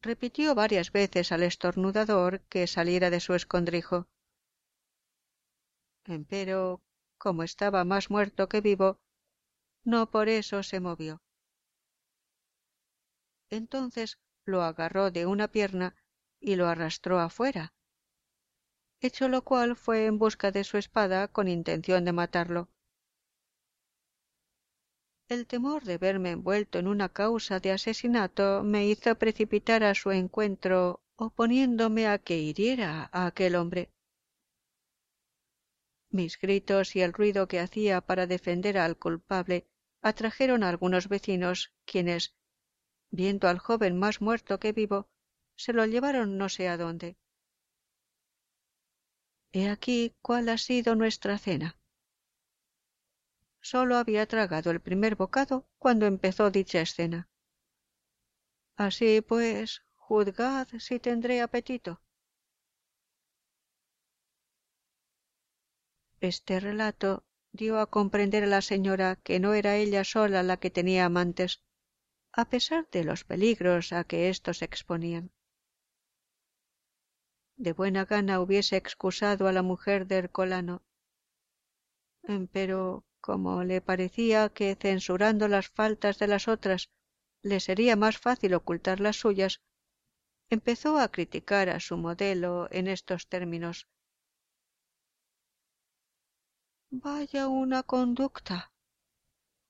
repitió 0.00 0.54
varias 0.54 0.92
veces 0.92 1.30
al 1.32 1.42
estornudador 1.42 2.40
que 2.48 2.66
saliera 2.66 3.10
de 3.10 3.20
su 3.20 3.34
escondrijo. 3.34 4.08
Empero, 6.04 6.82
como 7.18 7.42
estaba 7.42 7.84
más 7.84 8.10
muerto 8.10 8.48
que 8.48 8.62
vivo, 8.62 8.98
no 9.84 10.10
por 10.10 10.28
eso 10.28 10.62
se 10.62 10.80
movió. 10.80 11.22
Entonces 13.50 14.18
lo 14.46 14.62
agarró 14.62 15.10
de 15.10 15.26
una 15.26 15.48
pierna 15.48 15.96
y 16.40 16.56
lo 16.56 16.66
arrastró 16.66 17.18
afuera, 17.18 17.74
hecho 19.00 19.28
lo 19.28 19.42
cual 19.42 19.76
fue 19.76 20.06
en 20.06 20.18
busca 20.18 20.50
de 20.50 20.64
su 20.64 20.76
espada 20.76 21.28
con 21.28 21.48
intención 21.48 22.04
de 22.04 22.12
matarlo. 22.12 22.68
El 25.28 25.46
temor 25.46 25.84
de 25.84 25.96
verme 25.96 26.32
envuelto 26.32 26.78
en 26.78 26.88
una 26.88 27.08
causa 27.08 27.60
de 27.60 27.70
asesinato 27.70 28.62
me 28.64 28.86
hizo 28.86 29.14
precipitar 29.14 29.84
a 29.84 29.94
su 29.94 30.10
encuentro 30.10 31.02
oponiéndome 31.16 32.08
a 32.08 32.18
que 32.18 32.38
hiriera 32.38 33.08
a 33.12 33.26
aquel 33.26 33.54
hombre. 33.54 33.92
Mis 36.10 36.40
gritos 36.40 36.96
y 36.96 37.02
el 37.02 37.12
ruido 37.12 37.46
que 37.46 37.60
hacía 37.60 38.00
para 38.00 38.26
defender 38.26 38.76
al 38.76 38.96
culpable 38.96 39.68
atrajeron 40.02 40.64
a 40.64 40.68
algunos 40.68 41.08
vecinos, 41.08 41.72
quienes, 41.84 42.34
viendo 43.12 43.46
al 43.48 43.58
joven 43.58 43.96
más 43.98 44.20
muerto 44.20 44.58
que 44.58 44.72
vivo, 44.72 45.08
se 45.56 45.72
lo 45.72 45.86
llevaron 45.86 46.38
no 46.38 46.48
sé 46.48 46.68
a 46.68 46.76
dónde. 46.76 47.16
He 49.52 49.68
aquí 49.68 50.14
cuál 50.22 50.48
ha 50.48 50.58
sido 50.58 50.94
nuestra 50.94 51.36
cena. 51.36 51.76
Sólo 53.60 53.96
había 53.96 54.26
tragado 54.26 54.70
el 54.70 54.80
primer 54.80 55.16
bocado 55.16 55.68
cuando 55.78 56.06
empezó 56.06 56.50
dicha 56.50 56.80
escena. 56.80 57.28
Así 58.76 59.20
pues, 59.20 59.82
juzgad 59.96 60.68
si 60.78 61.00
tendré 61.00 61.40
apetito. 61.40 62.00
Este 66.20 66.60
relato 66.60 67.24
dio 67.50 67.80
a 67.80 67.90
comprender 67.90 68.44
a 68.44 68.46
la 68.46 68.62
señora 68.62 69.16
que 69.16 69.40
no 69.40 69.54
era 69.54 69.76
ella 69.76 70.04
sola 70.04 70.42
la 70.42 70.58
que 70.58 70.70
tenía 70.70 71.06
amantes, 71.06 71.62
a 72.32 72.48
pesar 72.48 72.88
de 72.90 73.04
los 73.04 73.24
peligros 73.24 73.92
a 73.92 74.04
que 74.04 74.28
éstos 74.28 74.62
exponían. 74.62 75.32
De 77.66 77.74
buena 77.74 78.06
gana 78.06 78.40
hubiese 78.40 78.78
excusado 78.78 79.46
a 79.46 79.52
la 79.52 79.60
mujer 79.60 80.06
de 80.06 80.16
Ercolano, 80.16 80.80
pero 82.52 83.04
como 83.20 83.64
le 83.64 83.82
parecía 83.82 84.48
que 84.48 84.78
censurando 84.80 85.46
las 85.46 85.68
faltas 85.68 86.18
de 86.18 86.26
las 86.26 86.48
otras 86.48 86.88
le 87.42 87.60
sería 87.60 87.96
más 87.96 88.16
fácil 88.16 88.54
ocultar 88.54 88.98
las 89.00 89.16
suyas, 89.16 89.60
empezó 90.48 90.98
a 90.98 91.08
criticar 91.08 91.68
a 91.68 91.80
su 91.80 91.98
modelo 91.98 92.66
en 92.70 92.88
estos 92.88 93.28
términos. 93.28 93.86
Vaya 96.90 97.46
una 97.46 97.82
conducta. 97.82 98.72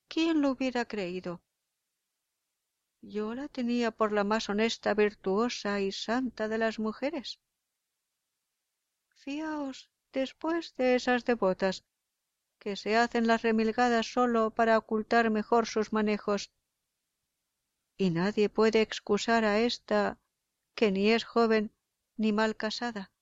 quién 0.07 0.43
lo 0.43 0.53
hubiera 0.53 0.85
creído 0.85 1.43
yo 3.03 3.35
la 3.35 3.49
tenía 3.49 3.91
por 3.91 4.13
la 4.13 4.23
más 4.23 4.49
honesta 4.49 4.95
virtuosa 4.95 5.81
y 5.81 5.91
santa 5.91 6.47
de 6.47 6.59
las 6.59 6.79
mujeres 6.79 7.41
fiaos 9.21 9.91
después 10.13 10.75
de 10.77 10.95
esas 10.95 11.25
devotas 11.25 11.85
que 12.59 12.77
se 12.77 12.97
hacen 12.97 13.27
las 13.27 13.43
remilgadas 13.43 14.07
sólo 14.13 14.51
para 14.51 14.79
ocultar 14.79 15.31
mejor 15.31 15.67
sus 15.67 15.93
manejos. 15.93 16.53
Y 17.97 18.11
nadie 18.11 18.49
puede 18.49 18.81
excusar 18.81 19.45
a 19.45 19.61
ésta 19.61 20.19
que 20.75 20.91
ni 20.91 21.11
es 21.11 21.25
joven 21.25 21.73
ni 22.17 22.33
mal 22.33 22.57
casada. 22.57 23.13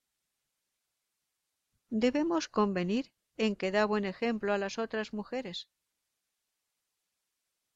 Debemos 1.91 2.49
convenir 2.49 3.13
en 3.37 3.57
que 3.57 3.71
da 3.71 3.85
buen 3.85 4.05
ejemplo 4.05 4.53
a 4.53 4.59
las 4.59 4.79
otras 4.79 5.13
mujeres. 5.13 5.69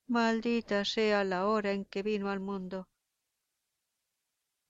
Maldita 0.07 0.85
sea 0.85 1.25
la 1.25 1.47
hora 1.47 1.73
en 1.73 1.85
que 1.85 2.03
vino 2.03 2.31
al 2.31 2.41
mundo 2.41 2.89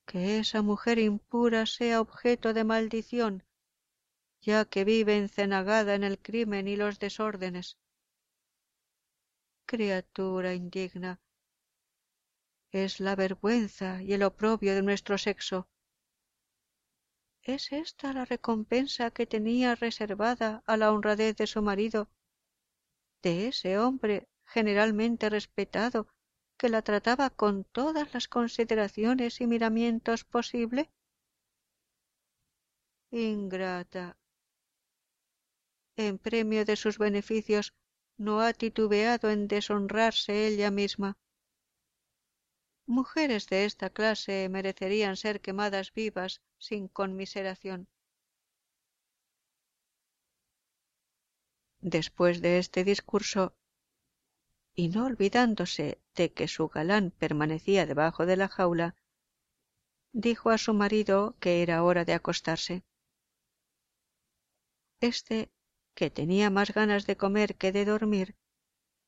que 0.07 0.39
esa 0.39 0.63
mujer 0.63 0.99
impura 0.99 1.67
sea 1.67 2.01
objeto 2.01 2.53
de 2.53 2.65
maldición 2.65 3.45
ya 4.43 4.65
que 4.65 4.85
vive 4.85 5.17
encenagada 5.17 5.95
en 5.95 6.03
el 6.03 6.19
crimen 6.19 6.67
y 6.67 6.77
los 6.77 6.99
desórdenes. 6.99 7.79
Criatura 9.67 10.53
indigna 10.53 11.21
es 12.73 13.01
la 13.01 13.15
vergüenza 13.15 14.03
y 14.03 14.13
el 14.15 14.25
oprobio 14.25 14.75
de 14.75 14.83
nuestro 14.83 15.17
sexo. 15.17 15.69
Es 17.43 17.73
esta 17.73 18.13
la 18.13 18.25
recompensa 18.25 19.11
que 19.11 19.27
tenía 19.27 19.75
reservada 19.77 20.63
a 20.67 20.77
la 20.77 20.93
honradez 20.93 21.37
de 21.37 21.47
su 21.47 21.63
marido 21.63 22.11
de 23.23 23.49
ese 23.49 23.79
hombre 23.79 24.29
generalmente 24.45 25.31
respetado 25.31 26.09
que 26.63 26.69
la 26.69 26.83
trataba 26.83 27.29
con 27.29 27.65
todas 27.65 28.15
las 28.15 28.29
consideraciones 28.29 29.41
y 29.41 29.49
miramientos 29.49 30.23
posible 30.23 30.93
ingrata. 33.11 34.17
En 35.97 36.19
premio 36.19 36.65
de 36.65 36.77
sus 36.77 36.99
beneficios 36.99 37.75
no 38.17 38.43
ha 38.43 38.53
titubeado 38.53 39.29
en 39.33 39.49
deshonrarse 39.49 40.47
ella 40.47 40.71
misma. 40.71 41.19
Mujeres 42.87 43.49
de 43.49 43.65
esta 43.65 43.91
clase 43.91 44.49
merecerían 44.49 45.17
ser 45.17 45.41
quemadas 45.41 45.93
vivas 45.93 46.43
sin 46.59 46.87
conmiseración. 46.87 47.89
Después 51.81 52.41
de 52.41 52.61
este 52.61 52.85
discurso 52.85 53.57
y 54.75 54.89
no 54.89 55.07
olvidándose 55.07 56.01
de 56.15 56.33
que 56.33 56.49
su 56.49 56.69
galán 56.69 57.11
permanecía 57.11 57.87
debajo 57.87 58.27
de 58.27 58.37
la 58.37 58.49
jaula 58.49 58.97
dijo 60.13 60.51
a 60.51 60.59
su 60.59 60.75
marido 60.75 61.37
que 61.41 61.63
era 61.63 61.83
hora 61.83 62.05
de 62.05 62.15
acostarse. 62.15 62.85
Este 65.01 65.51
que 65.95 66.11
tenía 66.11 66.49
más 66.51 66.73
ganas 66.73 67.07
de 67.07 67.17
comer 67.17 67.57
que 67.57 67.73
de 67.73 67.85
dormir 67.85 68.37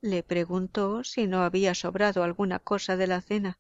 le 0.00 0.23
preguntó 0.23 1.02
si 1.04 1.26
no 1.26 1.42
había 1.42 1.75
sobrado 1.75 2.23
alguna 2.23 2.59
cosa 2.59 2.97
de 2.97 3.06
la 3.06 3.21
cena. 3.23 3.59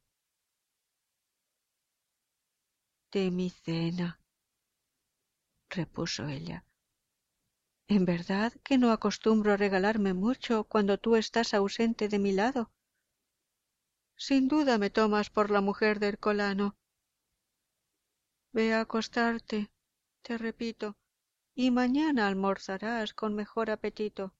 De 3.12 3.30
mi 3.30 3.48
cena 3.48 4.20
repuso 5.70 6.28
ella 6.28 6.64
en 7.88 8.04
verdad 8.04 8.52
que 8.62 8.78
no 8.78 8.92
acostumbro 8.92 9.56
regalarme 9.56 10.14
mucho 10.14 10.64
cuando 10.64 10.98
tú 10.98 11.16
estás 11.16 11.54
ausente 11.54 12.08
de 12.08 12.18
mi 12.18 12.32
lado 12.32 12.70
sin 14.16 14.48
duda 14.48 14.78
me 14.78 14.90
tomas 14.90 15.28
por 15.30 15.50
la 15.50 15.60
mujer 15.60 15.98
del 15.98 16.18
colano. 16.18 16.76
Ve 18.52 18.72
a 18.72 18.80
acostarte 18.80 19.70
te 20.22 20.38
repito 20.38 20.96
y 21.54 21.70
mañana 21.70 22.28
almorzarás 22.28 23.12
con 23.12 23.34
mejor 23.34 23.70
apetito. 23.70 24.34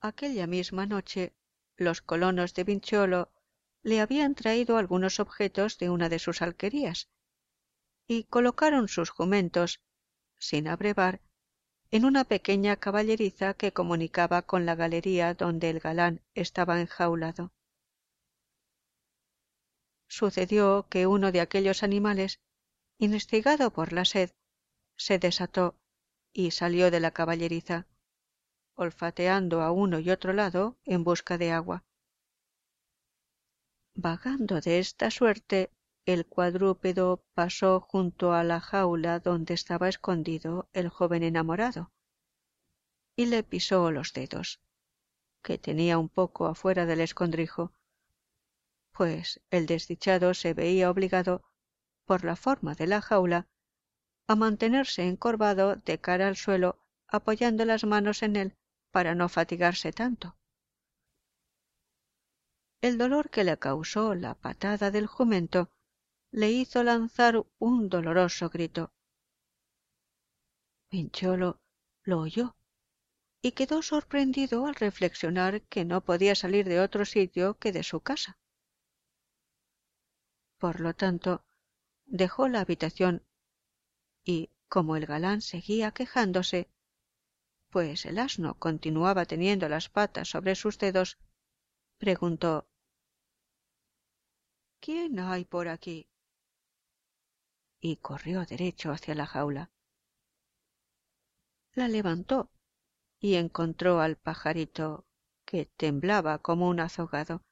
Aquella 0.00 0.46
misma 0.46 0.86
noche 0.86 1.34
los 1.76 2.02
colonos 2.02 2.54
de 2.54 2.64
Vincholo 2.64 3.32
le 3.82 4.00
habían 4.00 4.34
traído 4.34 4.76
algunos 4.76 5.18
objetos 5.18 5.78
de 5.78 5.90
una 5.90 6.08
de 6.08 6.18
sus 6.18 6.42
alquerías 6.42 7.08
y 8.06 8.24
colocaron 8.24 8.88
sus 8.88 9.10
jumentos 9.10 9.80
sin 10.38 10.68
abrevar 10.68 11.20
en 11.90 12.04
una 12.04 12.24
pequeña 12.24 12.76
caballeriza 12.76 13.54
que 13.54 13.72
comunicaba 13.72 14.42
con 14.42 14.64
la 14.66 14.74
galería 14.74 15.34
donde 15.34 15.70
el 15.70 15.80
galán 15.80 16.22
estaba 16.34 16.80
enjaulado. 16.80 17.52
Sucedió 20.08 20.86
que 20.88 21.06
uno 21.06 21.32
de 21.32 21.40
aquellos 21.40 21.82
animales 21.82 22.40
instigado 22.98 23.72
por 23.72 23.92
la 23.92 24.04
sed 24.04 24.30
se 24.96 25.18
desató 25.18 25.76
y 26.32 26.50
salió 26.50 26.90
de 26.90 27.00
la 27.00 27.10
caballeriza 27.10 27.86
olfateando 28.74 29.60
a 29.62 29.70
uno 29.70 29.98
y 29.98 30.10
otro 30.10 30.32
lado 30.32 30.78
en 30.84 31.04
busca 31.04 31.38
de 31.38 31.52
agua. 31.52 31.84
Vagando 33.94 34.60
de 34.60 34.78
esta 34.78 35.10
suerte 35.10 35.70
el 36.04 36.26
cuadrúpedo 36.26 37.24
pasó 37.34 37.80
junto 37.80 38.32
a 38.32 38.42
la 38.42 38.60
jaula 38.60 39.20
donde 39.20 39.54
estaba 39.54 39.88
escondido 39.88 40.68
el 40.72 40.88
joven 40.88 41.22
enamorado 41.22 41.92
y 43.14 43.26
le 43.26 43.44
pisó 43.44 43.90
los 43.92 44.12
dedos 44.12 44.60
que 45.42 45.58
tenía 45.58 45.98
un 45.98 46.08
poco 46.08 46.46
afuera 46.46 46.86
del 46.86 47.00
escondrijo 47.00 47.72
pues 48.92 49.40
el 49.50 49.66
desdichado 49.66 50.34
se 50.34 50.54
veía 50.54 50.90
obligado 50.90 51.44
por 52.04 52.24
la 52.24 52.36
forma 52.36 52.74
de 52.74 52.86
la 52.88 53.00
jaula 53.00 53.46
a 54.26 54.34
mantenerse 54.34 55.06
encorvado 55.06 55.76
de 55.76 56.00
cara 56.00 56.26
al 56.26 56.36
suelo 56.36 56.78
apoyando 57.06 57.64
las 57.64 57.84
manos 57.84 58.22
en 58.22 58.36
él 58.36 58.56
para 58.90 59.14
no 59.14 59.28
fatigarse 59.28 59.92
tanto. 59.92 60.36
El 62.80 62.98
dolor 62.98 63.30
que 63.30 63.44
le 63.44 63.58
causó 63.58 64.14
la 64.14 64.34
patada 64.34 64.90
del 64.90 65.06
jumento 65.06 65.70
le 66.32 66.50
hizo 66.50 66.82
lanzar 66.82 67.44
un 67.58 67.90
doloroso 67.90 68.48
grito. 68.48 68.90
Pincholo 70.88 71.60
lo 72.04 72.20
oyó 72.20 72.56
y 73.42 73.52
quedó 73.52 73.82
sorprendido 73.82 74.66
al 74.66 74.74
reflexionar 74.74 75.60
que 75.62 75.84
no 75.84 76.00
podía 76.00 76.34
salir 76.34 76.66
de 76.66 76.80
otro 76.80 77.04
sitio 77.04 77.58
que 77.58 77.70
de 77.70 77.82
su 77.82 78.00
casa. 78.00 78.38
Por 80.56 80.80
lo 80.80 80.94
tanto 80.94 81.44
dejó 82.06 82.48
la 82.48 82.60
habitación 82.60 83.26
y 84.24 84.50
como 84.68 84.96
el 84.96 85.04
galán 85.04 85.42
seguía 85.42 85.90
quejándose 85.90 86.70
pues 87.68 88.06
el 88.06 88.18
asno 88.18 88.54
continuaba 88.58 89.24
teniendo 89.26 89.68
las 89.68 89.88
patas 89.88 90.28
sobre 90.28 90.54
sus 90.54 90.78
dedos 90.78 91.18
preguntó 91.98 92.68
quién 94.80 95.18
hay 95.18 95.44
por 95.44 95.68
aquí 95.68 96.11
y 97.82 97.96
corrió 97.96 98.46
derecho 98.46 98.92
hacia 98.92 99.14
la 99.16 99.26
jaula. 99.26 99.70
La 101.74 101.88
levantó 101.88 102.48
y 103.18 103.34
encontró 103.34 104.00
al 104.00 104.16
pajarito 104.16 105.04
que 105.44 105.66
temblaba 105.66 106.38
como 106.38 106.68
un 106.68 106.78
azogado 106.78 107.42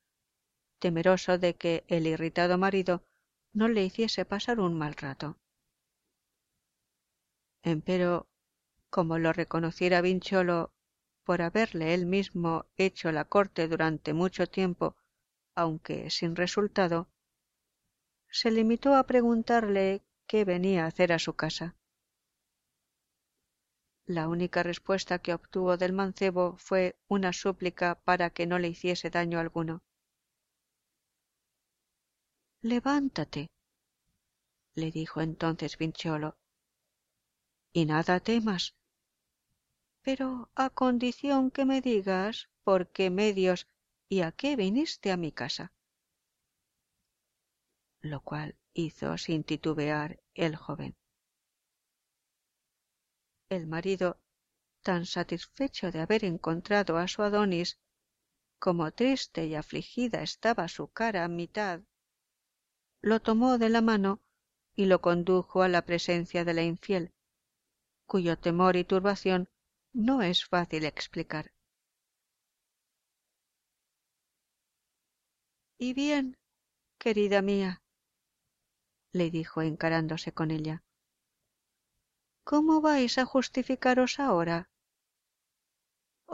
temeroso 0.78 1.36
de 1.36 1.56
que 1.56 1.84
el 1.88 2.06
irritado 2.06 2.56
marido 2.58 3.04
no 3.52 3.68
le 3.68 3.84
hiciese 3.84 4.24
pasar 4.24 4.60
un 4.60 4.78
mal 4.78 4.94
rato. 4.94 5.36
Empero 7.62 8.28
como 8.88 9.18
lo 9.18 9.32
reconociera 9.32 10.00
Vincholo 10.00 10.72
por 11.24 11.42
haberle 11.42 11.92
él 11.92 12.06
mismo 12.06 12.66
hecho 12.76 13.10
la 13.10 13.24
corte 13.24 13.66
durante 13.66 14.14
mucho 14.14 14.46
tiempo 14.46 14.96
aunque 15.56 16.08
sin 16.10 16.36
resultado 16.36 17.08
se 18.30 18.52
limitó 18.52 18.94
a 18.94 19.04
preguntarle 19.04 20.04
qué 20.30 20.44
venía 20.44 20.84
a 20.84 20.86
hacer 20.86 21.12
a 21.12 21.18
su 21.18 21.34
casa. 21.34 21.74
La 24.06 24.28
única 24.28 24.62
respuesta 24.62 25.18
que 25.18 25.34
obtuvo 25.34 25.76
del 25.76 25.92
mancebo 25.92 26.56
fue 26.56 26.96
una 27.08 27.32
súplica 27.32 27.96
para 28.04 28.30
que 28.30 28.46
no 28.46 28.60
le 28.60 28.68
hiciese 28.68 29.10
daño 29.10 29.40
alguno. 29.40 29.82
Levántate 32.62 33.48
le 34.76 34.92
dijo 34.92 35.20
entonces 35.20 35.76
Vincholo 35.76 36.38
y 37.72 37.86
nada 37.86 38.20
temas. 38.20 38.76
Pero 40.02 40.48
a 40.54 40.70
condición 40.70 41.50
que 41.50 41.64
me 41.64 41.80
digas 41.80 42.48
por 42.62 42.92
qué 42.92 43.10
medios 43.10 43.66
y 44.08 44.20
a 44.20 44.30
qué 44.30 44.54
viniste 44.54 45.10
a 45.10 45.16
mi 45.16 45.32
casa. 45.32 45.72
Lo 48.02 48.20
cual 48.20 48.59
hizo 48.74 49.18
sin 49.18 49.44
titubear 49.44 50.20
el 50.34 50.56
joven 50.56 50.96
el 53.50 53.66
marido 53.66 54.20
tan 54.82 55.04
satisfecho 55.06 55.90
de 55.90 56.00
haber 56.00 56.24
encontrado 56.24 56.96
a 56.96 57.08
su 57.08 57.22
Adonis, 57.22 57.78
como 58.58 58.92
triste 58.92 59.46
y 59.46 59.56
afligida 59.56 60.22
estaba 60.22 60.68
su 60.68 60.88
cara 60.88 61.24
a 61.24 61.28
mitad, 61.28 61.80
lo 63.02 63.20
tomó 63.20 63.58
de 63.58 63.68
la 63.68 63.80
mano 63.80 64.20
y 64.76 64.86
lo 64.86 65.00
condujo 65.00 65.62
a 65.62 65.68
la 65.68 65.84
presencia 65.84 66.44
de 66.44 66.54
la 66.54 66.62
infiel, 66.62 67.12
cuyo 68.06 68.38
temor 68.38 68.76
y 68.76 68.84
turbación 68.84 69.48
no 69.92 70.22
es 70.22 70.44
fácil 70.44 70.84
explicar. 70.84 71.52
Y 75.78 75.94
bien, 75.94 76.36
querida 76.98 77.42
mía, 77.42 77.82
le 79.12 79.30
dijo 79.30 79.62
encarándose 79.62 80.32
con 80.32 80.50
ella, 80.50 80.82
¿cómo 82.44 82.80
vais 82.80 83.18
a 83.18 83.24
justificaros 83.24 84.18
ahora? 84.20 84.68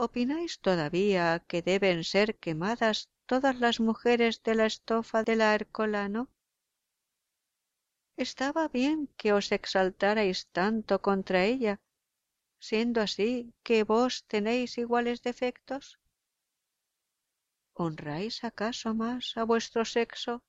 ¿Opináis 0.05 0.59
todavía 0.67 1.25
que 1.49 1.59
deben 1.71 2.03
ser 2.03 2.37
quemadas 2.43 3.09
todas 3.25 3.55
las 3.59 3.79
mujeres 3.79 4.41
de 4.43 4.53
la 4.55 4.65
estofa 4.65 5.23
de 5.23 5.35
la 5.35 5.53
Hercolano? 5.55 6.29
¿Estaba 8.15 8.67
bien 8.79 8.99
que 9.19 9.29
os 9.39 9.47
exaltarais 9.59 10.39
tanto 10.59 10.93
contra 11.07 11.45
ella, 11.45 11.73
siendo 12.67 13.01
así 13.01 13.53
que 13.65 13.83
vos 13.83 14.25
tenéis 14.33 14.77
iguales 14.77 15.21
defectos? 15.29 15.99
¿Honráis 17.73 18.43
acaso 18.43 18.93
más 18.93 19.37
a 19.37 19.43
vuestro 19.45 19.85
sexo? 19.85 20.43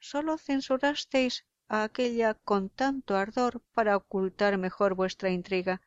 Sólo 0.00 0.38
censurasteis 0.38 1.34
a 1.68 1.84
aquella 1.84 2.34
con 2.34 2.70
tanto 2.70 3.16
ardor 3.16 3.62
para 3.74 3.96
ocultar 3.96 4.58
mejor 4.58 4.94
vuestra 4.94 5.30
intriga. 5.30 5.82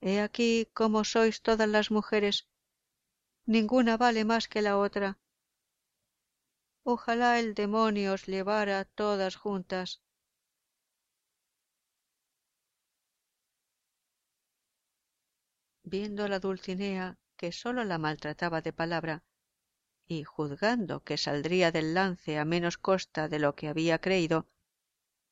He 0.00 0.20
aquí 0.20 0.66
cómo 0.72 1.04
sois 1.04 1.42
todas 1.42 1.68
las 1.68 1.90
mujeres, 1.90 2.48
ninguna 3.46 3.96
vale 3.96 4.24
más 4.24 4.48
que 4.48 4.62
la 4.62 4.76
otra. 4.78 5.18
Ojalá 6.84 7.38
el 7.38 7.54
demonio 7.54 8.14
os 8.14 8.26
llevara 8.26 8.84
todas 8.84 9.36
juntas. 9.36 10.02
Viendo 15.84 16.26
la 16.26 16.40
Dulcinea 16.40 17.18
que 17.36 17.52
sólo 17.52 17.84
la 17.84 17.98
maltrataba 17.98 18.62
de 18.62 18.72
palabra, 18.72 19.22
y 20.18 20.24
juzgando 20.24 21.02
que 21.02 21.16
saldría 21.16 21.72
del 21.72 21.94
lance 21.94 22.38
a 22.38 22.44
menos 22.44 22.76
costa 22.76 23.28
de 23.28 23.38
lo 23.38 23.54
que 23.54 23.68
había 23.68 24.00
creído, 24.00 24.46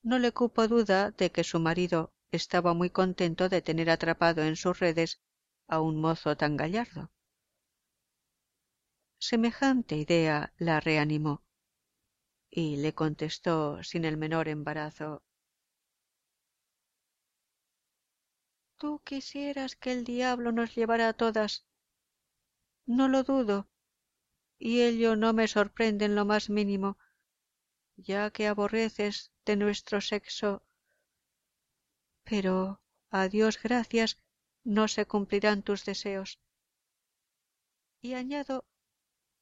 no 0.02 0.18
le 0.18 0.32
cupo 0.32 0.66
duda 0.68 1.10
de 1.10 1.30
que 1.30 1.44
su 1.44 1.60
marido 1.60 2.12
estaba 2.32 2.74
muy 2.74 2.90
contento 2.90 3.48
de 3.48 3.62
tener 3.62 3.90
atrapado 3.90 4.42
en 4.42 4.56
sus 4.56 4.78
redes 4.78 5.20
a 5.68 5.80
un 5.80 6.00
mozo 6.00 6.36
tan 6.36 6.56
gallardo. 6.56 7.10
Semejante 9.18 9.96
idea 9.96 10.54
la 10.56 10.80
reanimó, 10.80 11.44
y 12.50 12.76
le 12.76 12.94
contestó 12.94 13.82
sin 13.82 14.04
el 14.04 14.16
menor 14.16 14.48
embarazo 14.48 15.22
Tú 18.78 19.02
quisieras 19.04 19.76
que 19.76 19.92
el 19.92 20.04
diablo 20.04 20.52
nos 20.52 20.74
llevara 20.74 21.08
a 21.08 21.12
todas 21.12 21.66
no 22.90 23.06
lo 23.06 23.22
dudo, 23.22 23.69
y 24.60 24.82
ello 24.82 25.16
no 25.16 25.32
me 25.32 25.48
sorprende 25.48 26.04
en 26.04 26.14
lo 26.14 26.24
más 26.24 26.50
mínimo, 26.50 26.98
ya 27.96 28.30
que 28.30 28.46
aborreces 28.46 29.32
de 29.46 29.56
nuestro 29.56 30.00
sexo. 30.00 30.62
Pero, 32.22 32.80
a 33.10 33.26
Dios 33.28 33.60
gracias, 33.60 34.18
no 34.62 34.86
se 34.86 35.06
cumplirán 35.06 35.62
tus 35.62 35.84
deseos. 35.86 36.38
Y 38.02 38.14
añado, 38.14 38.66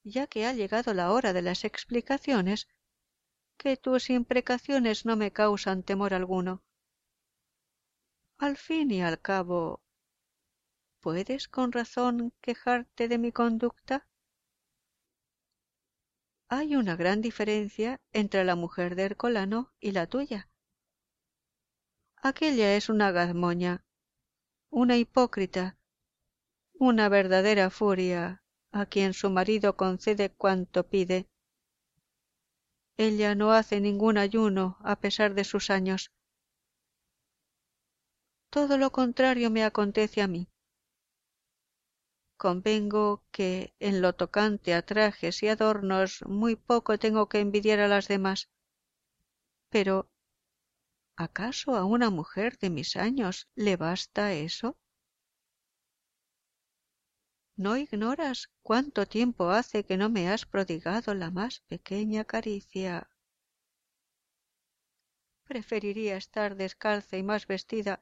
ya 0.03 0.25
que 0.25 0.45
ha 0.45 0.53
llegado 0.53 0.93
la 0.93 1.11
hora 1.11 1.33
de 1.33 1.41
las 1.41 1.65
explicaciones, 1.65 2.69
que 3.57 3.75
tus 3.75 4.09
imprecaciones 4.09 5.05
no 5.05 5.17
me 5.17 5.31
causan 5.31 5.83
temor 5.83 6.13
alguno. 6.13 6.63
Al 8.37 8.55
fin 8.55 8.89
y 8.89 9.03
al 9.03 9.19
cabo, 9.19 9.81
¿Puedes 11.01 11.47
con 11.47 11.71
razón 11.71 12.33
quejarte 12.41 13.07
de 13.07 13.17
mi 13.17 13.31
conducta? 13.31 14.08
Hay 16.51 16.75
una 16.75 16.95
gran 16.95 17.21
diferencia 17.21 18.01
entre 18.11 18.43
la 18.43 18.55
mujer 18.55 18.95
de 18.95 19.03
Ercolano 19.03 19.71
y 19.79 19.91
la 19.91 20.07
tuya. 20.07 20.49
Aquella 22.17 22.75
es 22.75 22.89
una 22.89 23.11
gazmoña, 23.11 23.85
una 24.71 24.97
hipócrita, 24.97 25.77
una 26.73 27.07
verdadera 27.07 27.69
furia, 27.69 28.41
a 28.71 28.87
quien 28.87 29.13
su 29.13 29.29
marido 29.29 29.77
concede 29.77 30.31
cuanto 30.31 30.87
pide. 30.89 31.29
Ella 32.97 33.35
no 33.35 33.51
hace 33.51 33.79
ningún 33.79 34.17
ayuno 34.17 34.79
a 34.79 34.99
pesar 34.99 35.35
de 35.35 35.43
sus 35.43 35.69
años. 35.69 36.11
Todo 38.49 38.79
lo 38.79 38.91
contrario 38.91 39.51
me 39.51 39.63
acontece 39.63 40.23
a 40.23 40.27
mí. 40.27 40.49
Convengo 42.45 43.21
que 43.35 43.75
en 43.79 44.01
lo 44.01 44.13
tocante 44.21 44.73
a 44.73 44.81
trajes 44.81 45.43
y 45.43 45.49
adornos 45.49 46.23
muy 46.25 46.55
poco 46.55 46.97
tengo 46.97 47.27
que 47.27 47.41
envidiar 47.41 47.79
a 47.81 47.89
las 47.89 48.07
demás. 48.07 48.49
Pero 49.67 50.09
¿acaso 51.17 51.75
a 51.75 51.83
una 51.83 52.09
mujer 52.09 52.57
de 52.57 52.69
mis 52.69 52.95
años 52.95 53.49
le 53.55 53.75
basta 53.75 54.31
eso? 54.31 54.77
¿No 57.57 57.75
ignoras 57.75 58.49
cuánto 58.61 59.05
tiempo 59.05 59.49
hace 59.49 59.83
que 59.83 59.97
no 59.97 60.09
me 60.09 60.29
has 60.29 60.45
prodigado 60.45 61.13
la 61.15 61.31
más 61.31 61.59
pequeña 61.67 62.23
caricia? 62.23 63.09
Preferiría 65.43 66.15
estar 66.15 66.55
descalza 66.55 67.17
y 67.17 67.23
más 67.23 67.47
vestida 67.47 68.01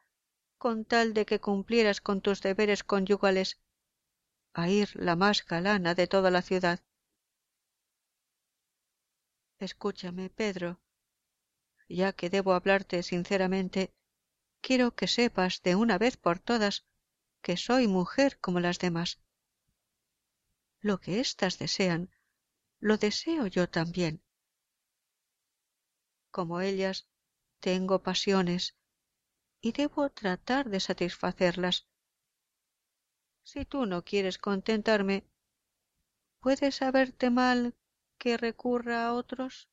con 0.59 0.85
tal 0.85 1.15
de 1.15 1.25
que 1.25 1.39
cumplieras 1.39 2.01
con 2.01 2.21
tus 2.21 2.41
deberes 2.41 2.83
conyugales 2.83 3.59
a 4.57 4.69
ir 4.69 4.89
la 4.95 5.15
más 5.15 5.45
galana 5.45 5.93
de 5.93 6.07
toda 6.07 6.31
la 6.31 6.41
ciudad. 6.41 6.79
Escúchame, 9.59 10.31
Pedro. 10.31 10.81
Ya 11.87 12.11
que 12.11 12.31
debo 12.31 12.53
hablarte 12.53 13.03
sinceramente, 13.03 13.93
quiero 14.61 14.95
que 14.95 15.07
sepas 15.07 15.61
de 15.61 15.75
una 15.75 15.99
vez 15.99 16.17
por 16.17 16.39
todas 16.39 16.85
que 17.43 17.55
soy 17.55 17.87
mujer 17.87 18.39
como 18.39 18.59
las 18.59 18.79
demás. 18.79 19.19
Lo 20.81 20.99
que 20.99 21.19
éstas 21.19 21.59
desean, 21.59 22.09
lo 22.79 22.97
deseo 22.97 23.45
yo 23.45 23.69
también. 23.69 24.23
Como 26.31 26.61
ellas, 26.61 27.07
tengo 27.59 28.01
pasiones 28.01 28.75
y 29.61 29.71
debo 29.71 30.09
tratar 30.09 30.69
de 30.69 30.79
satisfacerlas 30.79 31.87
si 33.47 33.63
tú 33.63 33.85
no 33.85 34.03
quieres 34.03 34.37
contentarme, 34.37 35.23
¿puedes 36.41 36.75
saberte 36.75 37.29
mal 37.29 37.75
que 38.17 38.35
recurra 38.35 39.07
a 39.07 39.13
otros? 39.13 39.69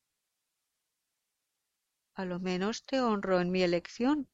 A 2.13 2.23
lo 2.23 2.39
menos 2.39 2.85
te 2.85 3.01
honro 3.01 3.41
en 3.41 3.51
mi 3.51 3.63
elección, 3.63 4.29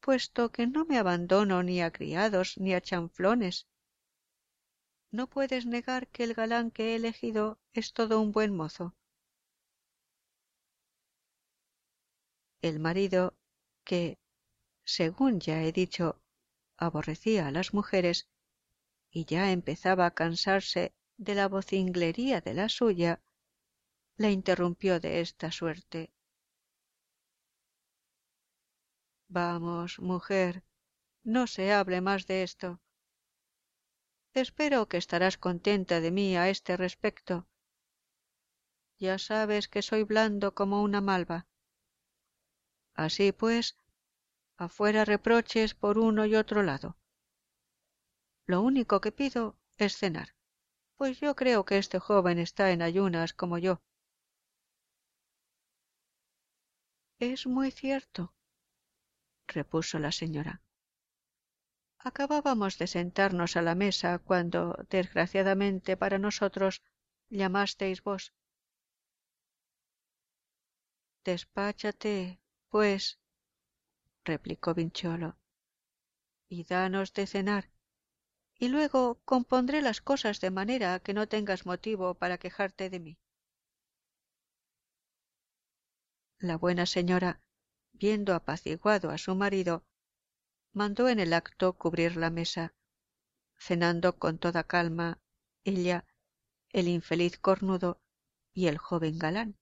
puesto 0.00 0.52
que 0.52 0.66
no 0.66 0.86
me 0.86 0.96
abandono 0.96 1.62
ni 1.62 1.82
a 1.82 1.90
criados 1.90 2.56
ni 2.56 2.72
a 2.72 2.80
chanflones. 2.80 3.66
No 5.10 5.26
puedes 5.26 5.66
negar 5.66 6.08
que 6.08 6.24
el 6.24 6.32
galán 6.32 6.70
que 6.70 6.92
he 6.92 6.96
elegido 6.96 7.58
es 7.74 7.92
todo 7.92 8.22
un 8.22 8.32
buen 8.32 8.56
mozo. 8.56 8.94
El 12.62 12.80
marido, 12.80 13.36
que, 13.84 14.18
según 14.86 15.40
ya 15.40 15.62
he 15.62 15.72
dicho, 15.72 16.22
aborrecía 16.78 17.48
a 17.48 17.50
las 17.50 17.74
mujeres, 17.74 18.30
y 19.16 19.24
ya 19.24 19.50
empezaba 19.50 20.04
a 20.04 20.10
cansarse 20.10 20.94
de 21.16 21.34
la 21.34 21.48
vocinglería 21.48 22.42
de 22.42 22.52
la 22.52 22.68
suya, 22.68 23.22
la 24.18 24.30
interrumpió 24.30 25.00
de 25.00 25.22
esta 25.22 25.50
suerte. 25.50 26.12
Vamos, 29.28 30.00
mujer, 30.00 30.64
no 31.24 31.46
se 31.46 31.72
hable 31.72 32.02
más 32.02 32.26
de 32.26 32.42
esto. 32.42 32.82
Espero 34.34 34.86
que 34.86 34.98
estarás 34.98 35.38
contenta 35.38 36.02
de 36.02 36.10
mí 36.10 36.36
a 36.36 36.50
este 36.50 36.76
respecto. 36.76 37.48
Ya 38.98 39.18
sabes 39.18 39.66
que 39.66 39.80
soy 39.80 40.02
blando 40.02 40.54
como 40.54 40.82
una 40.82 41.00
malva. 41.00 41.46
Así 42.92 43.32
pues, 43.32 43.78
afuera 44.58 45.06
reproches 45.06 45.74
por 45.74 45.96
uno 45.96 46.26
y 46.26 46.34
otro 46.34 46.62
lado. 46.62 46.98
Lo 48.46 48.62
único 48.62 49.00
que 49.00 49.12
pido 49.12 49.56
es 49.76 49.96
cenar, 49.96 50.34
pues 50.96 51.20
yo 51.20 51.36
creo 51.36 51.64
que 51.64 51.78
este 51.78 51.98
joven 51.98 52.38
está 52.38 52.70
en 52.70 52.82
ayunas 52.82 53.32
como 53.32 53.58
yo. 53.58 53.82
Es 57.18 57.46
muy 57.46 57.70
cierto, 57.70 58.34
repuso 59.48 59.98
la 59.98 60.12
señora. 60.12 60.62
acabábamos 62.10 62.72
de 62.78 62.86
sentarnos 62.86 63.56
a 63.56 63.62
la 63.68 63.74
mesa 63.74 64.10
cuando, 64.28 64.60
desgraciadamente 64.96 65.96
para 65.96 66.18
nosotros, 66.26 66.82
llamasteis 67.38 67.98
vos. 68.06 68.22
Despáchate, 71.24 72.40
pues, 72.72 73.18
replicó 74.24 74.72
Vinchuelo, 74.74 75.30
y 76.48 76.62
danos 76.64 77.12
de 77.12 77.26
cenar, 77.26 77.64
y 78.58 78.68
luego 78.68 79.20
compondré 79.24 79.82
las 79.82 80.00
cosas 80.00 80.40
de 80.40 80.50
manera 80.50 81.00
que 81.00 81.14
no 81.14 81.28
tengas 81.28 81.66
motivo 81.66 82.14
para 82.14 82.38
quejarte 82.38 82.90
de 82.90 83.00
mí. 83.00 83.18
La 86.38 86.56
buena 86.56 86.86
señora, 86.86 87.40
viendo 87.92 88.34
apaciguado 88.34 89.10
a 89.10 89.18
su 89.18 89.34
marido, 89.34 89.84
mandó 90.72 91.08
en 91.08 91.20
el 91.20 91.32
acto 91.32 91.72
cubrir 91.74 92.16
la 92.16 92.30
mesa, 92.30 92.74
cenando 93.58 94.18
con 94.18 94.38
toda 94.38 94.64
calma 94.64 95.18
ella, 95.64 96.06
el 96.70 96.88
infeliz 96.88 97.38
cornudo 97.38 98.00
y 98.52 98.66
el 98.68 98.78
joven 98.78 99.18
galán. 99.18 99.58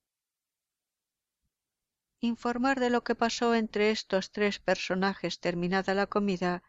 Informar 2.20 2.80
de 2.80 2.90
lo 2.90 3.04
que 3.04 3.14
pasó 3.14 3.54
entre 3.54 3.90
estos 3.90 4.32
tres 4.32 4.58
personajes 4.58 5.40
terminada 5.40 5.94
la 5.94 6.06
comida 6.06 6.62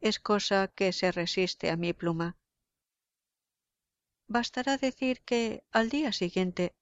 es 0.00 0.20
cosa 0.20 0.68
que 0.68 0.92
se 0.92 1.12
resiste 1.12 1.70
a 1.70 1.76
mi 1.76 1.92
pluma. 1.92 2.36
Bastará 4.26 4.76
decir 4.76 5.22
que 5.22 5.64
al 5.70 5.88
día 5.88 6.12
siguiente 6.12 6.74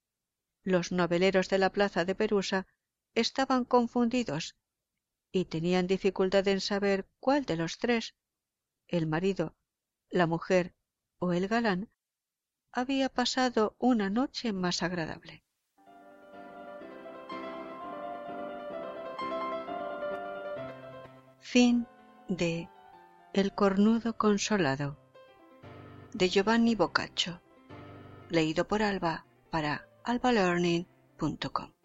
los 0.63 0.91
noveleros 0.91 1.49
de 1.49 1.59
la 1.59 1.71
plaza 1.71 2.05
de 2.05 2.15
Perusa 2.15 2.67
estaban 3.15 3.65
confundidos 3.65 4.57
y 5.33 5.45
tenían 5.45 5.87
dificultad 5.87 6.47
en 6.49 6.61
saber 6.61 7.09
cuál 7.21 7.45
de 7.45 7.57
los 7.57 7.79
tres, 7.79 8.15
el 8.89 9.07
marido, 9.07 9.57
la 10.11 10.27
mujer 10.27 10.75
o 11.19 11.33
el 11.33 11.49
galán, 11.49 11.91
había 12.73 13.09
pasado 13.09 13.77
una 13.79 14.11
noche 14.11 14.53
más 14.53 14.83
agradable. 14.83 15.45
Fin 21.41 21.87
de 22.29 22.69
El 23.37 23.53
cornudo 23.53 24.17
consolado 24.17 24.97
de 26.15 26.31
Giovanni 26.31 26.75
Boccaccio, 26.75 27.43
leído 28.31 28.67
por 28.67 28.83
Alba 28.83 29.27
para 29.51 29.87
albalearning.com. 30.05 31.76